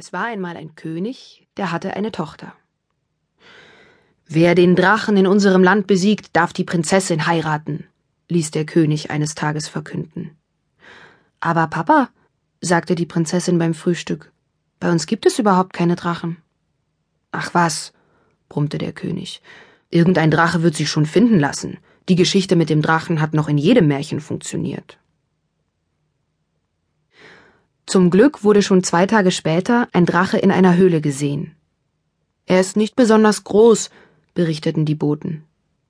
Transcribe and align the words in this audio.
Es 0.00 0.12
war 0.12 0.26
einmal 0.26 0.56
ein 0.56 0.76
König, 0.76 1.48
der 1.56 1.72
hatte 1.72 1.96
eine 1.96 2.12
Tochter. 2.12 2.52
Wer 4.28 4.54
den 4.54 4.76
Drachen 4.76 5.16
in 5.16 5.26
unserem 5.26 5.64
Land 5.64 5.88
besiegt, 5.88 6.36
darf 6.36 6.52
die 6.52 6.62
Prinzessin 6.62 7.26
heiraten, 7.26 7.84
ließ 8.28 8.52
der 8.52 8.64
König 8.64 9.10
eines 9.10 9.34
Tages 9.34 9.66
verkünden. 9.66 10.36
Aber 11.40 11.66
Papa, 11.66 12.10
sagte 12.60 12.94
die 12.94 13.06
Prinzessin 13.06 13.58
beim 13.58 13.74
Frühstück, 13.74 14.30
bei 14.78 14.88
uns 14.88 15.06
gibt 15.06 15.26
es 15.26 15.40
überhaupt 15.40 15.72
keine 15.72 15.96
Drachen. 15.96 16.36
Ach 17.32 17.52
was, 17.52 17.92
brummte 18.48 18.78
der 18.78 18.92
König, 18.92 19.42
irgendein 19.90 20.30
Drache 20.30 20.62
wird 20.62 20.76
sich 20.76 20.88
schon 20.88 21.06
finden 21.06 21.40
lassen. 21.40 21.78
Die 22.08 22.14
Geschichte 22.14 22.54
mit 22.54 22.70
dem 22.70 22.82
Drachen 22.82 23.20
hat 23.20 23.34
noch 23.34 23.48
in 23.48 23.58
jedem 23.58 23.88
Märchen 23.88 24.20
funktioniert. 24.20 24.96
Zum 27.88 28.10
Glück 28.10 28.44
wurde 28.44 28.60
schon 28.60 28.84
zwei 28.84 29.06
Tage 29.06 29.30
später 29.30 29.88
ein 29.94 30.04
Drache 30.04 30.36
in 30.36 30.50
einer 30.50 30.76
Höhle 30.76 31.00
gesehen. 31.00 31.56
Er 32.44 32.60
ist 32.60 32.76
nicht 32.76 32.96
besonders 32.96 33.44
groß, 33.44 33.88
berichteten 34.34 34.84
die 34.84 34.94
Boten. 34.94 35.44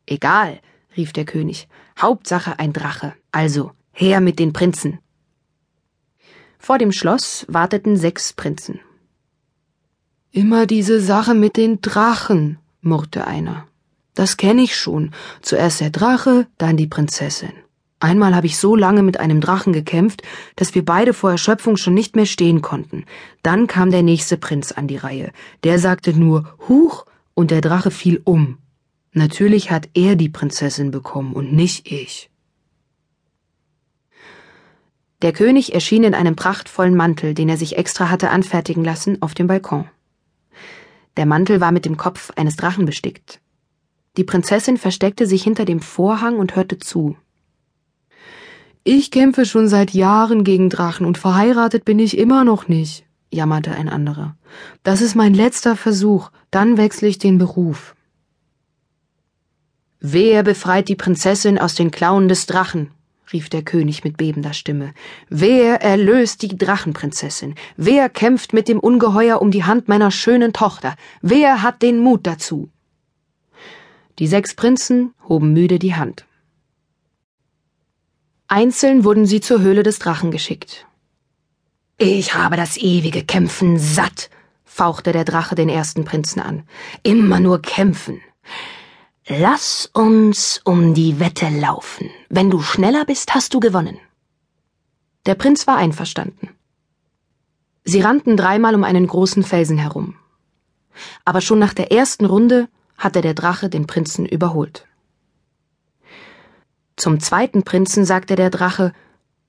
Egal, 0.07 0.61
rief 0.97 1.13
der 1.13 1.25
König. 1.25 1.67
Hauptsache 2.01 2.61
ein 2.61 2.73
Drache. 2.73 3.15
Also, 3.33 3.73
her 3.91 4.21
mit 4.21 4.39
den 4.39 4.53
Prinzen. 4.53 5.01
Vor 6.61 6.79
dem 6.79 6.93
Schloss 6.93 7.45
warteten 7.49 7.97
sechs 7.97 8.33
Prinzen. 8.33 8.79
Immer 10.31 10.67
diese 10.67 11.01
Sache 11.01 11.35
mit 11.35 11.57
den 11.57 11.81
Drachen, 11.81 12.59
murrte 12.81 13.27
einer. 13.27 13.67
Das 14.15 14.37
kenne 14.37 14.63
ich 14.63 14.77
schon. 14.77 15.11
Zuerst 15.43 15.81
der 15.81 15.91
Drache, 15.91 16.47
dann 16.59 16.77
die 16.77 16.87
Prinzessin. 16.87 17.55
Einmal 18.01 18.35
habe 18.35 18.47
ich 18.47 18.59
so 18.59 18.77
lange 18.77 19.03
mit 19.03 19.19
einem 19.19 19.41
Drachen 19.41 19.73
gekämpft, 19.73 20.23
dass 20.55 20.75
wir 20.75 20.85
beide 20.85 21.13
vor 21.13 21.33
Erschöpfung 21.33 21.77
schon 21.77 21.95
nicht 21.95 22.15
mehr 22.15 22.27
stehen 22.27 22.63
konnten. 22.63 23.05
Dann 23.43 23.67
kam 23.67 23.91
der 23.91 24.03
nächste 24.03 24.37
Prinz 24.37 24.71
an 24.71 24.87
die 24.87 24.97
Reihe. 24.97 25.33
Der 25.65 25.79
sagte 25.79 26.13
nur 26.13 26.55
Huch 26.69 27.07
und 27.35 27.51
der 27.51 27.61
Drache 27.61 27.91
fiel 27.91 28.21
um. 28.25 28.59
Natürlich 29.13 29.71
hat 29.71 29.89
er 29.95 30.15
die 30.15 30.29
Prinzessin 30.29 30.93
bekommen 30.93 31.33
und 31.33 31.53
nicht 31.53 31.91
ich. 31.91 32.31
Der 35.23 35.33
König 35.33 35.75
erschien 35.75 36.05
in 36.05 36.15
einem 36.15 36.37
prachtvollen 36.37 36.95
Mantel, 36.95 37.35
den 37.35 37.49
er 37.49 37.57
sich 37.57 37.77
extra 37.77 38.11
hatte 38.11 38.31
anfertigen 38.31 38.85
lassen, 38.85 39.21
auf 39.21 39.35
dem 39.35 39.49
Balkon. 39.49 39.89
Der 41.17 41.27
Mantel 41.27 41.61
war 41.61 41.73
mit 41.73 41.85
dem 41.85 41.97
Kopf 41.97 42.31
eines 42.37 42.55
Drachen 42.55 42.85
bestickt. 42.85 43.41
Die 44.17 44.23
Prinzessin 44.23 44.77
versteckte 44.77 45.27
sich 45.27 45.43
hinter 45.43 45.65
dem 45.65 45.81
Vorhang 45.81 46.37
und 46.37 46.55
hörte 46.55 46.79
zu. 46.79 47.17
Ich 48.91 49.11
kämpfe 49.11 49.45
schon 49.45 49.69
seit 49.69 49.93
Jahren 49.93 50.45
gegen 50.45 50.71
Drachen 50.71 51.05
und 51.05 51.19
verheiratet 51.19 51.85
bin 51.85 51.99
ich 51.99 52.17
immer 52.17 52.43
noch 52.45 52.69
nicht 52.69 53.05
jammerte 53.31 53.73
ein 53.73 53.91
anderer. 53.91 54.35
Das 54.83 55.03
ist 55.03 55.15
mein 55.15 55.35
letzter 55.35 55.77
Versuch, 55.77 56.31
dann 56.51 56.79
wechsle 56.79 57.07
ich 57.07 57.19
den 57.19 57.37
Beruf. 57.37 57.95
Wer 60.01 60.43
befreit 60.43 60.89
die 60.89 60.97
Prinzessin 60.97 61.59
aus 61.59 61.75
den 61.75 61.91
Klauen 61.91 62.29
des 62.29 62.47
Drachen? 62.47 62.91
rief 63.31 63.51
der 63.51 63.61
König 63.61 64.05
mit 64.05 64.17
bebender 64.17 64.55
Stimme. 64.55 64.95
Wer 65.29 65.83
erlöst 65.83 66.41
die 66.41 66.57
Drachenprinzessin? 66.57 67.57
Wer 67.77 68.09
kämpft 68.09 68.55
mit 68.55 68.69
dem 68.69 68.81
Ungeheuer 68.81 69.43
um 69.43 69.51
die 69.51 69.65
Hand 69.65 69.89
meiner 69.89 70.11
schönen 70.11 70.55
Tochter? 70.55 70.95
Wer 71.21 71.63
hat 71.63 71.83
den 71.83 71.99
Mut 71.99 72.27
dazu? 72.27 72.71
Die 74.19 74.27
sechs 74.27 74.55
Prinzen 74.55 75.13
hoben 75.29 75.53
müde 75.53 75.79
die 75.79 75.95
Hand. 75.95 76.25
Einzeln 78.51 79.05
wurden 79.05 79.27
sie 79.27 79.43
zur 79.43 79.61
Höhle 79.61 79.83
des 79.83 79.99
Drachen 79.99 80.31
geschickt. 80.31 80.87
Ich 81.99 82.35
habe 82.35 82.57
das 82.57 82.79
ewige 82.79 83.23
Kämpfen 83.23 83.79
satt, 83.79 84.31
fauchte 84.65 85.13
der 85.13 85.27
Drache 85.27 85.55
den 85.55 85.69
ersten 85.69 86.07
Prinzen 86.07 86.41
an. 86.41 86.63
Immer 87.03 87.41
nur 87.41 87.61
kämpfen. 87.61 88.23
Lass 89.27 89.91
uns 89.93 90.63
um 90.65 90.95
die 90.95 91.21
Wette 91.21 91.51
laufen. 91.51 92.09
Wenn 92.31 92.49
du 92.49 92.63
schneller 92.63 93.05
bist, 93.05 93.35
hast 93.35 93.53
du 93.53 93.61
gewonnen. 93.61 93.99
Der 95.27 95.35
Prinz 95.35 95.67
war 95.67 95.77
einverstanden. 95.77 96.49
Sie 97.85 98.01
rannten 98.01 98.39
dreimal 98.39 98.75
um 98.75 98.83
einen 98.83 99.07
großen 99.07 99.43
Felsen 99.43 99.77
herum. 99.77 100.17
Aber 101.27 101.43
schon 101.43 101.59
nach 101.59 101.75
der 101.75 101.93
ersten 101.93 102.25
Runde 102.25 102.69
hatte 102.97 103.21
der 103.21 103.35
Drache 103.35 103.69
den 103.69 103.87
Prinzen 103.87 104.25
überholt. 104.25 104.88
Zum 106.99 107.21
zweiten 107.21 107.63
Prinzen 107.63 108.05
sagte 108.05 108.35
der 108.35 108.51
Drache, 108.51 108.93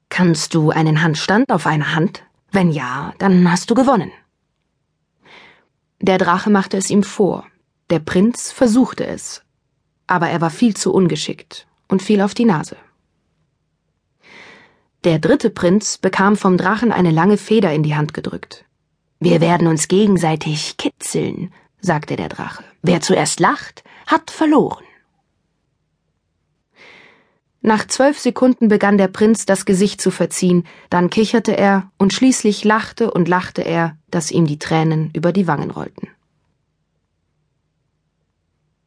Kannst 0.09 0.53
du 0.53 0.69
einen 0.69 1.01
Handstand 1.01 1.49
auf 1.49 1.65
einer 1.65 1.95
Hand? 1.95 2.23
Wenn 2.51 2.69
ja, 2.71 3.13
dann 3.17 3.51
hast 3.51 3.71
du 3.71 3.75
gewonnen. 3.75 4.11
Der 5.99 6.19
Drache 6.19 6.51
machte 6.51 6.77
es 6.77 6.91
ihm 6.91 7.01
vor. 7.01 7.45
Der 7.89 7.99
Prinz 7.99 8.51
versuchte 8.51 9.05
es. 9.05 9.43
Aber 10.05 10.29
er 10.29 10.41
war 10.41 10.51
viel 10.51 10.75
zu 10.75 10.93
ungeschickt 10.93 11.67
und 11.87 12.03
fiel 12.03 12.21
auf 12.21 12.35
die 12.35 12.45
Nase. 12.45 12.77
Der 15.03 15.17
dritte 15.17 15.49
Prinz 15.49 15.97
bekam 15.97 16.35
vom 16.35 16.55
Drachen 16.55 16.91
eine 16.91 17.11
lange 17.11 17.37
Feder 17.37 17.73
in 17.73 17.81
die 17.81 17.95
Hand 17.95 18.13
gedrückt. 18.13 18.65
Wir 19.19 19.41
werden 19.41 19.67
uns 19.67 19.87
gegenseitig 19.87 20.77
kitzeln, 20.77 21.51
sagte 21.81 22.15
der 22.15 22.29
Drache. 22.29 22.63
Wer 22.83 23.01
zuerst 23.01 23.39
lacht, 23.39 23.83
hat 24.05 24.29
verloren. 24.29 24.83
Nach 27.61 27.85
zwölf 27.85 28.17
Sekunden 28.17 28.69
begann 28.69 28.97
der 28.97 29.09
Prinz 29.09 29.45
das 29.45 29.65
Gesicht 29.65 29.99
zu 29.99 30.11
verziehen, 30.11 30.65
dann 30.89 31.09
kicherte 31.09 31.57
er, 31.57 31.91
und 31.97 32.13
schließlich 32.13 32.63
lachte 32.63 33.11
und 33.11 33.27
lachte 33.27 33.63
er, 33.63 33.97
dass 34.09 34.31
ihm 34.31 34.45
die 34.45 34.59
Tränen 34.59 35.11
über 35.13 35.33
die 35.33 35.47
Wangen 35.47 35.71
rollten. 35.71 36.07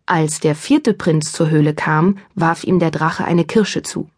Als 0.06 0.40
der 0.40 0.54
vierte 0.54 0.94
Prinz 0.94 1.32
zur 1.32 1.50
Höhle 1.50 1.74
kam, 1.74 2.18
warf 2.34 2.64
ihm 2.64 2.78
der 2.78 2.90
Drache 2.90 3.24
eine 3.24 3.44
Kirsche 3.44 3.82
zu. 3.82 4.08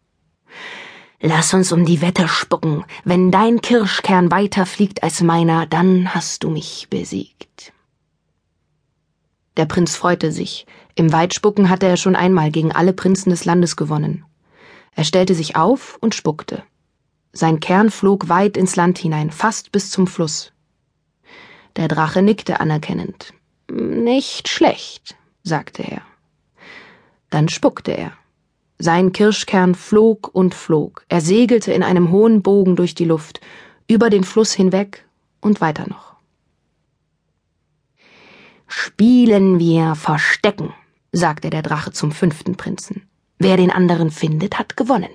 Lass 1.21 1.53
uns 1.53 1.71
um 1.71 1.85
die 1.85 2.01
Wette 2.01 2.27
spucken. 2.27 2.85
Wenn 3.03 3.31
dein 3.31 3.61
Kirschkern 3.61 4.31
weiter 4.31 4.65
fliegt 4.65 5.03
als 5.03 5.21
meiner, 5.21 5.65
dann 5.65 6.13
hast 6.13 6.43
du 6.43 6.49
mich 6.49 6.87
besiegt. 6.89 7.73
Der 9.57 9.65
Prinz 9.65 9.95
freute 9.95 10.31
sich. 10.31 10.65
Im 10.95 11.11
Weitspucken 11.11 11.69
hatte 11.69 11.87
er 11.87 11.97
schon 11.97 12.15
einmal 12.15 12.51
gegen 12.51 12.71
alle 12.71 12.93
Prinzen 12.93 13.29
des 13.29 13.45
Landes 13.45 13.75
gewonnen. 13.75 14.25
Er 14.95 15.03
stellte 15.03 15.35
sich 15.35 15.55
auf 15.55 15.97
und 16.01 16.15
spuckte. 16.15 16.63
Sein 17.33 17.59
Kern 17.59 17.91
flog 17.91 18.29
weit 18.29 18.55
ins 18.55 18.77
Land 18.77 18.97
hinein, 18.97 19.29
fast 19.29 19.73
bis 19.73 19.91
zum 19.91 20.07
Fluss. 20.07 20.53
Der 21.75 21.89
Drache 21.89 22.21
nickte 22.21 22.61
anerkennend. 22.61 23.33
Nicht 23.69 24.47
schlecht, 24.47 25.17
sagte 25.43 25.83
er. 25.83 26.01
Dann 27.29 27.49
spuckte 27.49 27.91
er. 27.91 28.13
Sein 28.77 29.11
Kirschkern 29.11 29.75
flog 29.75 30.33
und 30.33 30.55
flog. 30.55 31.05
Er 31.09 31.19
segelte 31.19 31.73
in 31.73 31.83
einem 31.83 32.11
hohen 32.11 32.41
Bogen 32.41 32.77
durch 32.77 32.95
die 32.95 33.05
Luft, 33.05 33.41
über 33.89 34.09
den 34.09 34.23
Fluss 34.23 34.53
hinweg 34.53 35.05
und 35.41 35.59
weiter 35.59 35.87
noch. 35.89 36.15
Spielen 38.67 39.59
wir 39.59 39.95
Verstecken, 39.95 40.73
sagte 41.11 41.49
der 41.49 41.61
Drache 41.61 41.91
zum 41.91 42.11
fünften 42.11 42.55
Prinzen. 42.55 43.07
Wer 43.37 43.57
den 43.57 43.71
anderen 43.71 44.11
findet, 44.11 44.57
hat 44.57 44.77
gewonnen. 44.77 45.09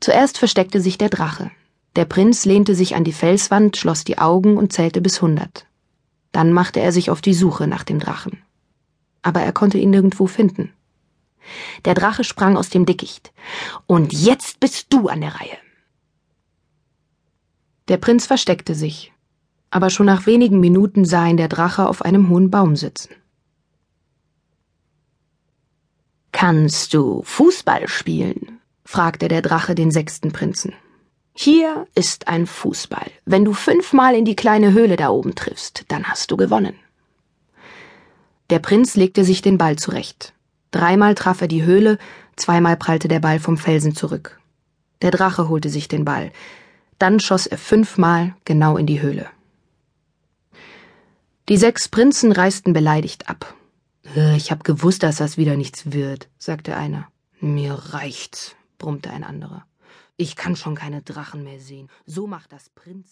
Zuerst 0.00 0.38
versteckte 0.38 0.80
sich 0.80 0.98
der 0.98 1.08
Drache. 1.08 1.50
Der 1.96 2.04
Prinz 2.04 2.44
lehnte 2.44 2.74
sich 2.74 2.94
an 2.94 3.04
die 3.04 3.12
Felswand, 3.12 3.76
schloss 3.76 4.04
die 4.04 4.18
Augen 4.18 4.56
und 4.56 4.72
zählte 4.72 5.00
bis 5.00 5.22
hundert. 5.22 5.66
Dann 6.32 6.52
machte 6.52 6.80
er 6.80 6.92
sich 6.92 7.10
auf 7.10 7.20
die 7.20 7.34
Suche 7.34 7.66
nach 7.66 7.84
dem 7.84 8.00
Drachen. 8.00 8.42
Aber 9.22 9.40
er 9.40 9.52
konnte 9.52 9.78
ihn 9.78 9.90
nirgendwo 9.90 10.26
finden. 10.26 10.72
Der 11.84 11.94
Drache 11.94 12.24
sprang 12.24 12.56
aus 12.56 12.68
dem 12.68 12.86
Dickicht. 12.86 13.32
Und 13.86 14.12
jetzt 14.12 14.60
bist 14.60 14.86
du 14.90 15.08
an 15.08 15.20
der 15.20 15.34
Reihe. 15.34 15.58
Der 17.88 17.98
Prinz 17.98 18.26
versteckte 18.26 18.74
sich, 18.74 19.12
aber 19.70 19.90
schon 19.90 20.06
nach 20.06 20.26
wenigen 20.26 20.58
Minuten 20.58 21.04
sah 21.04 21.26
ihn 21.26 21.36
der 21.36 21.48
Drache 21.48 21.86
auf 21.86 22.02
einem 22.02 22.28
hohen 22.28 22.50
Baum 22.50 22.76
sitzen. 22.76 23.10
Kannst 26.34 26.92
du 26.94 27.22
Fußball 27.22 27.86
spielen? 27.86 28.58
fragte 28.84 29.28
der 29.28 29.40
Drache 29.40 29.76
den 29.76 29.92
sechsten 29.92 30.32
Prinzen. 30.32 30.72
Hier 31.32 31.86
ist 31.94 32.26
ein 32.26 32.48
Fußball. 32.48 33.08
Wenn 33.24 33.44
du 33.44 33.52
fünfmal 33.52 34.16
in 34.16 34.24
die 34.24 34.34
kleine 34.34 34.72
Höhle 34.72 34.96
da 34.96 35.10
oben 35.10 35.36
triffst, 35.36 35.84
dann 35.88 36.04
hast 36.04 36.32
du 36.32 36.36
gewonnen. 36.36 36.74
Der 38.50 38.58
Prinz 38.58 38.96
legte 38.96 39.24
sich 39.24 39.42
den 39.42 39.58
Ball 39.58 39.76
zurecht. 39.76 40.34
Dreimal 40.72 41.14
traf 41.14 41.40
er 41.40 41.46
die 41.46 41.62
Höhle, 41.62 41.98
zweimal 42.34 42.76
prallte 42.76 43.06
der 43.06 43.20
Ball 43.20 43.38
vom 43.38 43.56
Felsen 43.56 43.94
zurück. 43.94 44.40
Der 45.02 45.12
Drache 45.12 45.48
holte 45.48 45.70
sich 45.70 45.86
den 45.86 46.04
Ball. 46.04 46.32
Dann 46.98 47.20
schoss 47.20 47.46
er 47.46 47.58
fünfmal 47.58 48.34
genau 48.44 48.76
in 48.76 48.86
die 48.86 49.00
Höhle. 49.00 49.28
Die 51.48 51.58
sechs 51.58 51.88
Prinzen 51.88 52.32
reisten 52.32 52.72
beleidigt 52.72 53.28
ab. 53.28 53.54
Äh, 54.14 54.36
ich 54.36 54.50
hab 54.50 54.64
gewusst, 54.64 55.02
dass 55.02 55.16
das 55.16 55.36
wieder 55.36 55.56
nichts 55.56 55.92
wird, 55.92 56.28
sagte 56.38 56.76
einer. 56.76 57.08
Mir 57.40 57.74
reicht's, 57.74 58.56
brummte 58.78 59.10
ein 59.10 59.24
anderer. 59.24 59.66
Ich 60.16 60.36
kann 60.36 60.56
schon 60.56 60.74
keine 60.74 61.02
Drachen 61.02 61.42
mehr 61.42 61.58
sehen. 61.58 61.88
So 62.06 62.26
macht 62.26 62.52
das 62.52 62.70
Prinz. 62.70 63.08